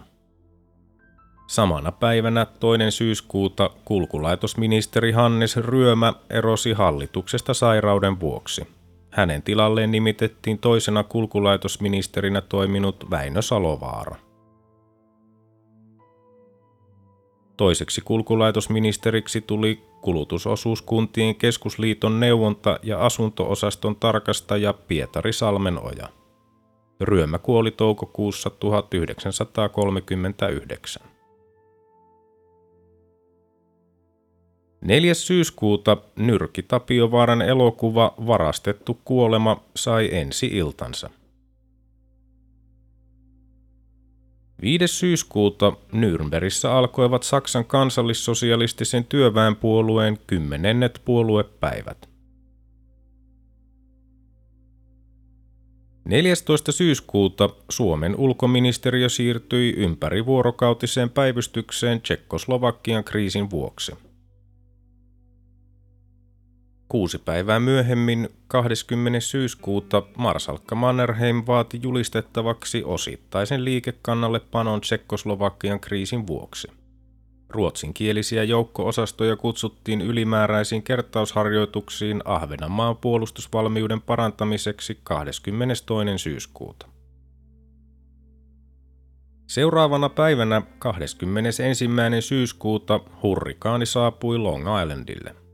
Samana 1.47 1.91
päivänä 1.91 2.45
toinen 2.45 2.91
syyskuuta 2.91 3.69
kulkulaitosministeri 3.85 5.11
Hannes 5.11 5.57
Ryömä 5.57 6.13
erosi 6.29 6.73
hallituksesta 6.73 7.53
sairauden 7.53 8.19
vuoksi. 8.19 8.67
Hänen 9.11 9.41
tilalleen 9.41 9.91
nimitettiin 9.91 10.59
toisena 10.59 11.03
kulkulaitosministerinä 11.03 12.41
toiminut 12.41 13.11
Väinö 13.11 13.41
Salovaara. 13.41 14.15
Toiseksi 17.57 18.01
kulkulaitosministeriksi 18.01 19.41
tuli 19.41 19.83
kulutusosuuskuntien 20.01 21.35
keskusliiton 21.35 22.19
neuvonta- 22.19 22.79
ja 22.83 22.99
asuntoosaston 22.99 23.95
tarkastaja 23.95 24.73
Pietari 24.73 25.33
Salmenoja. 25.33 26.09
Ryömä 27.01 27.37
kuoli 27.37 27.71
toukokuussa 27.71 28.49
1939. 28.49 31.14
4. 34.81 35.13
syyskuuta 35.13 35.97
Nyrki 36.15 36.63
Tapiovaaran 36.63 37.41
elokuva 37.41 38.13
Varastettu 38.27 38.99
kuolema 39.05 39.63
sai 39.75 40.09
ensi 40.11 40.47
iltansa. 40.47 41.09
5. 44.61 44.87
syyskuuta 44.87 45.73
Nürnbergissä 45.91 46.71
alkoivat 46.71 47.23
Saksan 47.23 47.65
kansallissosialistisen 47.65 49.05
työväenpuolueen 49.05 50.17
kymmenennet 50.27 51.01
puoluepäivät. 51.05 52.09
14. 56.05 56.71
syyskuuta 56.71 57.49
Suomen 57.69 58.15
ulkoministeriö 58.15 59.09
siirtyi 59.09 59.73
ympärivuorokautiseen 59.77 61.09
päivystykseen 61.09 62.01
Tsekkoslovakian 62.01 63.03
kriisin 63.03 63.49
vuoksi. 63.49 63.91
Kuusi 66.89 67.17
päivää 67.17 67.59
myöhemmin, 67.59 68.29
20. 68.47 69.19
syyskuuta, 69.19 70.03
Marsalkka 70.17 70.75
Mannerheim 70.75 71.43
vaati 71.47 71.79
julistettavaksi 71.83 72.83
osittaisen 72.83 73.65
liikekannalle 73.65 74.39
panon 74.39 74.81
Tsekkoslovakian 74.81 75.79
kriisin 75.79 76.27
vuoksi. 76.27 76.67
Ruotsinkielisiä 77.49 78.43
joukko-osastoja 78.43 79.35
kutsuttiin 79.35 80.01
ylimääräisiin 80.01 80.83
kertausharjoituksiin 80.83 82.21
Ahvenanmaan 82.25 82.97
puolustusvalmiuden 82.97 84.01
parantamiseksi 84.01 84.99
22. 85.03 85.83
syyskuuta. 86.17 86.87
Seuraavana 89.47 90.09
päivänä 90.09 90.61
21. 90.79 91.87
syyskuuta 92.19 92.99
hurrikaani 93.23 93.85
saapui 93.85 94.37
Long 94.37 94.65
Islandille. 94.81 95.44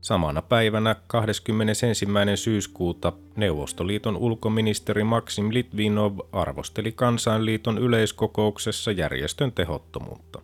Samana 0.00 0.42
päivänä 0.42 0.96
21. 1.06 2.06
syyskuuta 2.34 3.12
Neuvostoliiton 3.36 4.16
ulkoministeri 4.16 5.04
Maksim 5.04 5.48
Litvinov 5.52 6.18
arvosteli 6.32 6.92
kansainliiton 6.92 7.78
yleiskokouksessa 7.78 8.92
järjestön 8.92 9.52
tehottomuutta. 9.52 10.42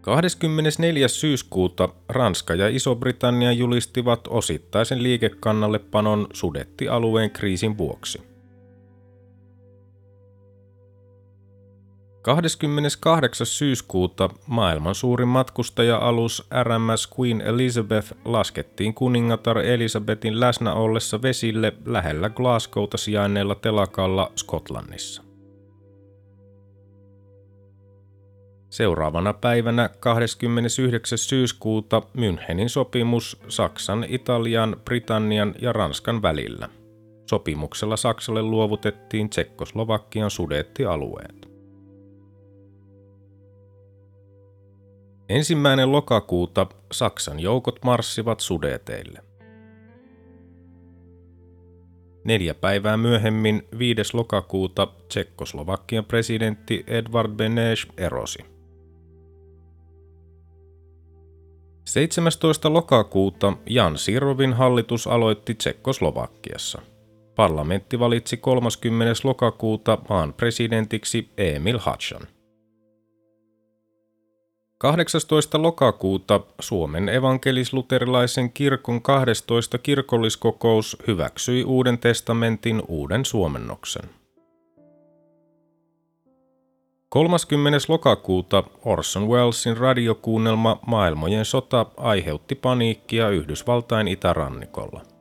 24. 0.00 1.08
syyskuuta 1.08 1.88
Ranska 2.08 2.54
ja 2.54 2.68
Iso-Britannia 2.68 3.52
julistivat 3.52 4.28
osittaisen 4.28 5.02
liikekannallepanon 5.02 6.26
sudettialueen 6.32 7.30
kriisin 7.30 7.78
vuoksi– 7.78 8.22
28. 12.24 13.46
syyskuuta 13.46 14.30
maailman 14.46 14.94
suurin 14.94 15.28
matkustaja-alus 15.28 16.48
RMS 16.62 17.08
Queen 17.18 17.40
Elizabeth 17.40 18.12
laskettiin 18.24 18.94
kuningatar 18.94 19.58
Elisabetin 19.58 20.40
läsnä 20.40 20.74
ollessa 20.74 21.22
vesille 21.22 21.72
lähellä 21.86 22.30
Glasgowta 22.30 22.96
sijainneella 22.96 23.54
telakalla 23.54 24.32
Skotlannissa. 24.36 25.22
Seuraavana 28.70 29.32
päivänä 29.32 29.90
29. 30.00 31.18
syyskuuta 31.18 32.02
Münchenin 32.16 32.68
sopimus 32.68 33.40
Saksan, 33.48 34.06
Italian, 34.08 34.76
Britannian 34.84 35.54
ja 35.60 35.72
Ranskan 35.72 36.22
välillä. 36.22 36.68
Sopimuksella 37.30 37.96
Saksalle 37.96 38.42
luovutettiin 38.42 39.30
Tsekkoslovakian 39.30 40.30
sudeettialueet. 40.30 41.43
Ensimmäinen 45.28 45.92
lokakuuta 45.92 46.66
Saksan 46.92 47.40
joukot 47.40 47.84
marssivat 47.84 48.40
sudeteille. 48.40 49.20
Neljä 52.24 52.54
päivää 52.54 52.96
myöhemmin, 52.96 53.68
5. 53.78 54.02
lokakuuta, 54.12 54.88
Tsekkoslovakian 55.08 56.04
presidentti 56.04 56.84
Edvard 56.86 57.32
Beneš 57.32 57.86
erosi. 57.96 58.38
17. 61.84 62.72
lokakuuta 62.72 63.52
Jan 63.66 63.98
Sirovin 63.98 64.52
hallitus 64.52 65.06
aloitti 65.06 65.54
Tsekkoslovakiassa. 65.54 66.82
Parlamentti 67.36 67.98
valitsi 67.98 68.36
30. 68.36 69.14
lokakuuta 69.24 69.98
maan 70.08 70.32
presidentiksi 70.32 71.28
Emil 71.38 71.78
Hatsan. 71.78 72.33
18. 74.78 75.62
lokakuuta 75.62 76.40
Suomen 76.60 77.08
evankelisluterilaisen 77.08 78.52
kirkon 78.52 79.02
12. 79.02 79.78
kirkolliskokous 79.78 80.96
hyväksyi 81.06 81.64
Uuden 81.64 81.98
testamentin 81.98 82.82
uuden 82.88 83.24
suomennoksen. 83.24 84.10
30. 87.08 87.78
lokakuuta 87.88 88.64
Orson 88.84 89.28
Wellesin 89.28 89.76
radiokuunnelma 89.76 90.78
Maailmojen 90.86 91.44
sota 91.44 91.86
aiheutti 91.96 92.54
paniikkia 92.54 93.28
Yhdysvaltain 93.28 94.08
itärannikolla. 94.08 95.13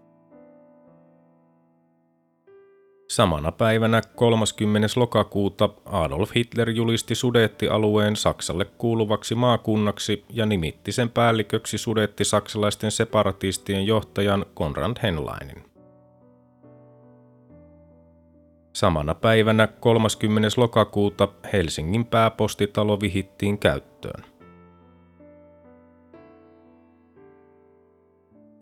Samana 3.14 3.52
päivänä 3.52 4.02
30. 4.16 4.88
lokakuuta 4.96 5.70
Adolf 5.86 6.32
Hitler 6.36 6.70
julisti 6.70 7.16
Sudetti-alueen 7.16 8.16
Saksalle 8.16 8.66
kuuluvaksi 8.66 9.36
maakunnaksi 9.36 10.26
ja 10.30 10.46
nimitti 10.46 10.92
sen 10.92 11.10
päälliköksi 11.10 11.78
Sudetti-saksalaisten 11.78 12.92
separatistien 12.92 13.88
johtajan 13.88 14.46
Konrad 14.54 14.98
Henleinin. 15.04 15.64
Samana 18.74 19.16
päivänä 19.16 19.68
30. 19.68 20.50
lokakuuta 20.58 21.28
Helsingin 21.54 22.06
pääpostitalo 22.06 23.00
vihittiin 23.00 23.60
käyttöön. 23.60 24.24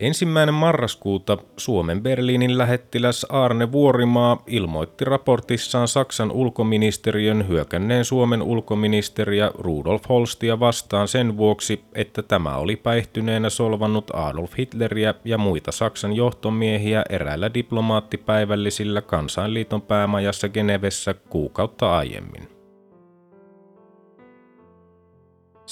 Ensimmäinen 0.02 0.54
marraskuuta 0.54 1.38
Suomen 1.56 2.02
Berliinin 2.02 2.58
lähettiläs 2.58 3.26
Arne 3.28 3.72
Vuorimaa 3.72 4.42
ilmoitti 4.46 5.04
raportissaan 5.04 5.88
Saksan 5.88 6.32
ulkoministeriön 6.32 7.48
hyökänneen 7.48 8.04
Suomen 8.04 8.42
ulkoministeriä 8.42 9.50
Rudolf 9.54 10.02
Holstia 10.08 10.60
vastaan 10.60 11.08
sen 11.08 11.36
vuoksi, 11.36 11.84
että 11.94 12.22
tämä 12.22 12.56
oli 12.56 12.76
päihtyneenä 12.76 13.50
solvannut 13.50 14.10
Adolf 14.14 14.52
Hitleriä 14.58 15.14
ja 15.24 15.38
muita 15.38 15.72
Saksan 15.72 16.12
johtomiehiä 16.12 17.04
eräillä 17.08 17.54
diplomaattipäivällisillä 17.54 19.02
kansainliiton 19.02 19.82
päämajassa 19.82 20.48
Genevessä 20.48 21.14
kuukautta 21.14 21.96
aiemmin. 21.96 22.61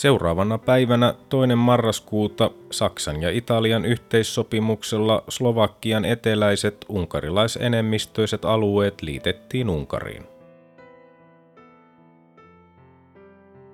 Seuraavana 0.01 0.59
päivänä 0.59 1.15
toinen 1.29 1.59
marraskuuta 1.59 2.51
Saksan 2.71 3.23
ja 3.23 3.31
Italian 3.31 3.85
yhteissopimuksella 3.85 5.25
Slovakian 5.29 6.05
eteläiset 6.05 6.85
unkarilaisenemmistöiset 6.89 8.45
alueet 8.45 9.03
liitettiin 9.03 9.71
Unkariin. 9.71 10.23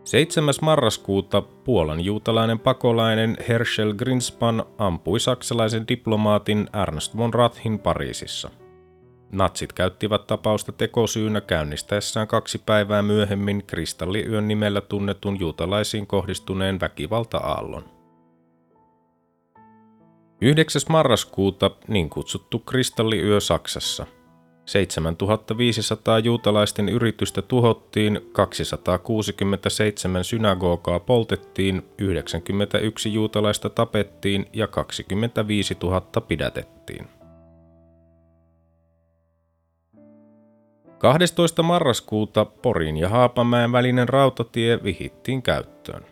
7. 0.05 0.55
marraskuuta 0.63 1.43
Puolan 1.43 2.01
juutalainen 2.01 2.59
pakolainen 2.59 3.37
Herschel 3.49 3.95
Grinspan 3.95 4.65
ampui 4.79 5.21
saksalaisen 5.21 5.89
diplomaatin 5.89 6.69
Ernst 6.83 7.17
von 7.17 7.35
Rathin 7.35 7.79
Pariisissa– 7.79 8.51
Natsit 9.33 9.73
käyttivät 9.73 10.27
tapausta 10.27 10.73
tekosyynä 10.73 11.41
käynnistäessään 11.41 12.27
kaksi 12.27 12.59
päivää 12.67 13.03
myöhemmin 13.03 13.63
kristalliyön 13.67 14.49
nimellä 14.49 14.81
tunnetun 14.81 15.41
juutalaisiin 15.41 16.07
kohdistuneen 16.07 16.81
väkivalta-aallon. 16.81 17.85
9. 20.41 20.83
marraskuuta 20.89 21.71
niin 21.89 22.11
kutsuttu 22.11 22.59
kristalliyö 22.59 23.41
Saksassa. 23.41 24.07
7500 24.67 26.19
juutalaisten 26.19 26.89
yritystä 26.89 27.43
tuhottiin, 27.43 28.21
267 28.33 30.25
synagogaa 30.25 31.01
poltettiin, 31.01 31.83
91 31.99 33.15
juutalaista 33.15 33.71
tapettiin 33.71 34.47
ja 34.53 34.67
25 34.67 35.77
000 35.83 36.01
pidätettiin. 36.01 37.16
12. 40.99 41.63
marraskuuta 41.63 42.45
Porin 42.45 42.97
ja 42.97 43.09
Haapamäen 43.09 43.73
välinen 43.73 44.09
rautatie 44.09 44.83
vihittiin 44.83 45.43
käyttöön. 45.43 46.07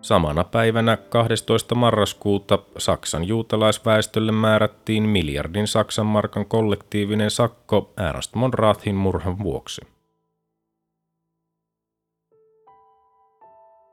Samana 0.00 0.44
päivänä 0.44 0.96
12. 0.96 1.74
marraskuuta 1.74 2.58
Saksan 2.78 3.24
juutalaisväestölle 3.24 4.32
määrättiin 4.32 5.02
miljardin 5.02 5.66
Saksan 5.68 6.06
markan 6.06 6.46
kollektiivinen 6.46 7.30
sakko 7.30 7.92
Ernst 8.08 8.34
von 8.34 8.54
Rathin 8.54 8.94
murhan 8.94 9.38
vuoksi. 9.38 9.80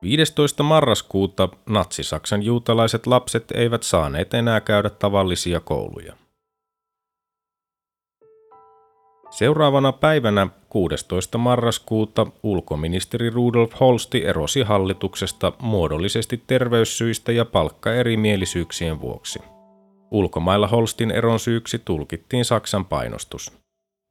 15. 0.02 0.64
marraskuuta 0.64 1.50
natsi-Saksan 1.70 2.44
juutalaiset 2.44 3.08
lapset 3.08 3.52
eivät 3.52 3.84
saaneet 3.84 4.34
enää 4.34 4.62
käydä 4.62 4.90
tavallisia 4.90 5.60
kouluja. 5.60 6.14
Seuraavana 9.32 9.92
päivänä 9.92 10.48
16. 10.70 11.38
marraskuuta 11.38 12.28
ulkoministeri 12.44 13.30
Rudolf 13.30 13.72
Holsti 13.80 14.26
erosi 14.26 14.62
hallituksesta 14.62 15.52
muodollisesti 15.62 16.44
terveyssyistä 16.48 17.32
ja 17.32 17.46
palkkaerimielisyyksien 17.46 19.02
vuoksi. 19.02 19.40
Ulkomailla 20.12 20.68
Holstin 20.68 21.12
eron 21.12 21.40
syyksi 21.40 21.80
tulkittiin 21.80 22.46
Saksan 22.46 22.86
painostus. 22.86 23.52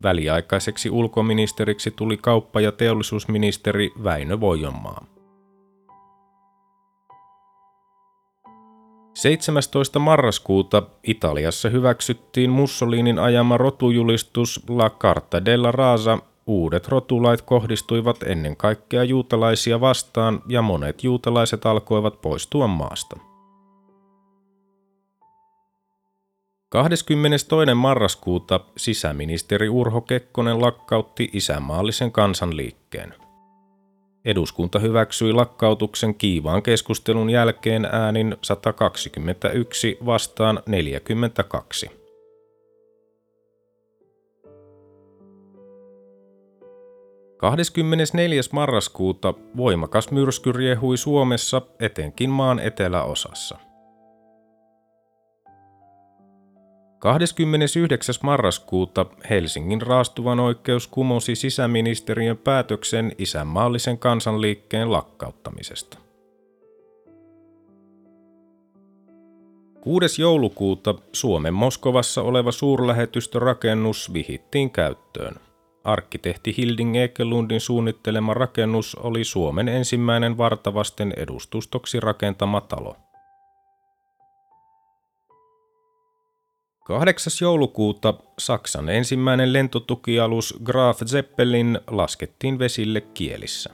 Väliaikaiseksi 0.03 0.91
ulkoministeriksi 0.91 1.91
tuli 1.91 2.17
kauppa- 2.17 2.61
ja 2.61 2.73
teollisuusministeri 2.73 3.91
Väinö 4.05 4.41
Voijonmaa. 4.41 5.20
17. 9.21 9.99
marraskuuta 9.99 10.83
Italiassa 11.03 11.69
hyväksyttiin 11.69 12.51
Mussolinin 12.51 13.19
ajama 13.19 13.57
rotujulistus 13.57 14.61
La 14.69 14.91
Carta 14.91 15.45
della 15.45 15.73
Rasa. 15.73 16.19
Uudet 16.47 16.89
rotulait 16.89 17.43
kohdistuivat 17.43 18.23
ennen 18.23 18.57
kaikkea 18.57 19.05
juutalaisia 19.05 19.81
vastaan 19.81 20.43
ja 20.49 20.63
monet 20.63 21.05
juutalaiset 21.05 21.67
alkoivat 21.67 22.21
poistua 22.21 22.67
maasta. 22.67 23.17
22. 26.69 27.75
marraskuuta 27.75 28.61
sisäministeri 28.77 29.69
Urho 29.69 30.01
Kekkonen 30.01 30.61
lakkautti 30.61 31.31
isänmaallisen 31.33 32.13
kansanliikkeen. 32.13 33.15
Eduskunta 34.25 34.79
hyväksyi 34.79 35.33
lakkautuksen 35.33 36.15
kiivaan 36.15 36.63
keskustelun 36.63 37.31
jälkeen 37.31 37.85
äänin 37.85 38.37
121 38.43 39.99
vastaan 40.07 40.63
42. 40.67 41.91
Kahdeskymmenesneljäs 47.37 48.53
marraskuuta 48.53 49.35
voimakas 49.57 50.11
myrsky 50.11 50.53
riehui 50.53 50.97
Suomessa 50.97 51.63
etenkin 51.81 52.31
maan 52.31 52.59
eteläosassa– 52.59 53.59
29. 57.01 58.15
marraskuuta 58.23 59.07
Helsingin 59.31 59.83
raastuvan 59.83 60.41
oikeus 60.41 60.87
kumosi 60.87 61.35
sisäministeriön 61.35 62.37
päätöksen 62.37 63.13
isänmaallisen 63.19 63.99
kansanliikkeen 63.99 64.93
lakkauttamisesta. 64.93 65.99
6. 69.81 70.23
joulukuuta 70.23 70.95
Suomen 71.13 71.55
Moskovassa 71.55 72.23
oleva 72.23 72.53
suurlähetystörakennus 72.53 74.13
vihittiin 74.13 74.71
käyttöön. 74.71 75.35
Arkkitehti 75.85 76.55
Hilding 76.57 76.97
Ekelundin 76.97 77.61
suunnittelema 77.61 78.35
rakennus 78.35 78.95
oli 78.95 79.25
Suomen 79.25 79.69
ensimmäinen 79.69 80.39
vartavasten 80.39 81.15
edustustoksi 81.17 82.01
rakentama 82.01 82.61
talo. 82.61 82.97
8. 86.91 87.33
joulukuuta 87.41 88.15
Saksan 88.39 88.89
ensimmäinen 88.89 89.53
lentotukialus 89.53 90.59
Graf 90.65 91.01
Zeppelin 91.07 91.81
laskettiin 91.91 92.59
vesille 92.59 93.01
kielissä. 93.01 93.71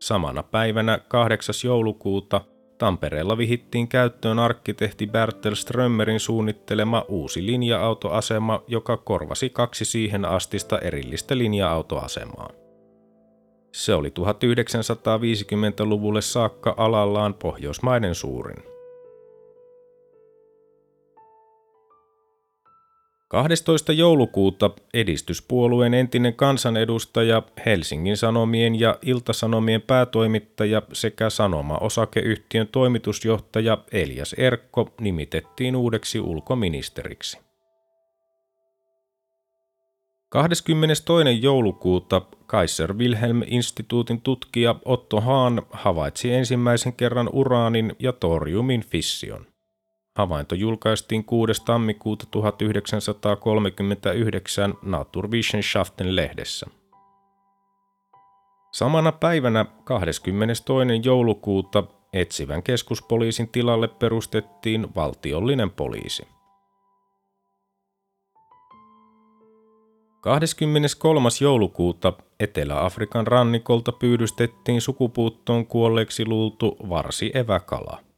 Samana 0.00 0.42
päivänä 0.42 0.98
8. 1.08 1.54
joulukuuta 1.64 2.40
Tampereella 2.78 3.38
vihittiin 3.38 3.88
käyttöön 3.88 4.38
arkkitehti 4.38 5.06
Bertel 5.06 5.54
Strömmerin 5.54 6.20
suunnittelema 6.20 7.04
uusi 7.08 7.46
linja-autoasema, 7.46 8.62
joka 8.66 8.96
korvasi 8.96 9.50
kaksi 9.50 9.84
siihen 9.84 10.24
astista 10.24 10.78
erillistä 10.78 11.38
linja-autoasemaa. 11.38 12.50
Se 13.74 13.94
oli 13.94 14.08
1950-luvulle 14.08 16.22
saakka 16.22 16.74
alallaan 16.76 17.34
Pohjoismaiden 17.34 18.14
suurin. 18.14 18.73
12. 23.28 23.92
joulukuuta 23.92 24.70
edistyspuolueen 24.94 25.94
entinen 25.94 26.34
kansanedustaja, 26.34 27.42
Helsingin 27.66 28.16
Sanomien 28.16 28.80
ja 28.80 28.98
Iltasanomien 29.02 29.82
päätoimittaja 29.82 30.82
sekä 30.92 31.30
Sanoma-osakeyhtiön 31.30 32.68
toimitusjohtaja 32.68 33.78
Elias 33.92 34.32
Erkko 34.32 34.90
nimitettiin 35.00 35.76
uudeksi 35.76 36.20
ulkoministeriksi. 36.20 37.38
22. 40.28 41.04
joulukuuta 41.40 42.22
Kaiser 42.46 42.94
Wilhelm-instituutin 42.94 44.20
tutkija 44.20 44.74
Otto 44.84 45.20
Hahn 45.20 45.62
havaitsi 45.70 46.32
ensimmäisen 46.32 46.92
kerran 46.92 47.28
uraanin 47.32 47.96
ja 47.98 48.12
toriumin 48.12 48.84
fission. 48.84 49.53
Havainto 50.16 50.54
julkaistiin 50.54 51.24
6. 51.24 51.64
tammikuuta 51.64 52.26
1939 52.30 54.74
Naturwissenschaften 54.82 56.16
lehdessä. 56.16 56.66
Samana 58.72 59.12
päivänä 59.12 59.66
22. 59.84 60.64
joulukuuta 61.04 61.84
etsivän 62.12 62.62
keskuspoliisin 62.62 63.48
tilalle 63.48 63.88
perustettiin 63.88 64.94
valtiollinen 64.94 65.70
poliisi. 65.70 66.28
23. 70.20 71.28
joulukuuta 71.40 72.12
Etelä-Afrikan 72.40 73.26
rannikolta 73.26 73.92
pyydystettiin 73.92 74.80
sukupuuttoon 74.80 75.66
kuolleeksi 75.66 76.26
luultu 76.26 76.76
varsi 76.88 77.30
eväkala. 77.34 78.13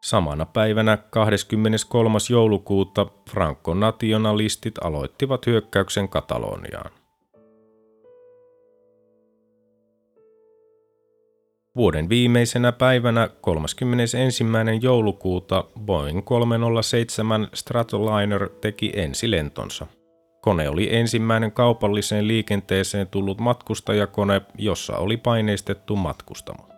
Samana 0.00 0.46
päivänä 0.46 0.96
23. 0.96 2.18
joulukuuta 2.30 3.06
franco-nationalistit 3.30 4.74
aloittivat 4.84 5.46
hyökkäyksen 5.46 6.08
Kataloniaan. 6.08 6.90
Vuoden 11.76 12.08
viimeisenä 12.08 12.72
päivänä 12.72 13.28
31. 13.40 14.44
joulukuuta 14.80 15.64
Boeing 15.80 16.24
307 16.24 17.48
Stratoliner 17.54 18.48
teki 18.60 18.92
ensilentonsa. 18.94 19.86
Kone 20.40 20.68
oli 20.68 20.96
ensimmäinen 20.96 21.52
kaupalliseen 21.52 22.28
liikenteeseen 22.28 23.06
tullut 23.06 23.40
matkustajakone, 23.40 24.40
jossa 24.58 24.96
oli 24.96 25.16
paineistettu 25.16 25.96
matkustamo. 25.96 26.69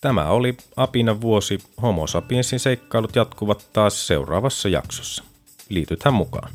Tämä 0.00 0.26
oli 0.26 0.56
Apina 0.76 1.20
vuosi. 1.20 1.58
Homo 1.82 2.06
sapiensin 2.06 2.60
seikkailut 2.60 3.16
jatkuvat 3.16 3.68
taas 3.72 4.06
seuraavassa 4.06 4.68
jaksossa. 4.68 5.24
Liitythän 5.68 6.14
mukaan. 6.14 6.52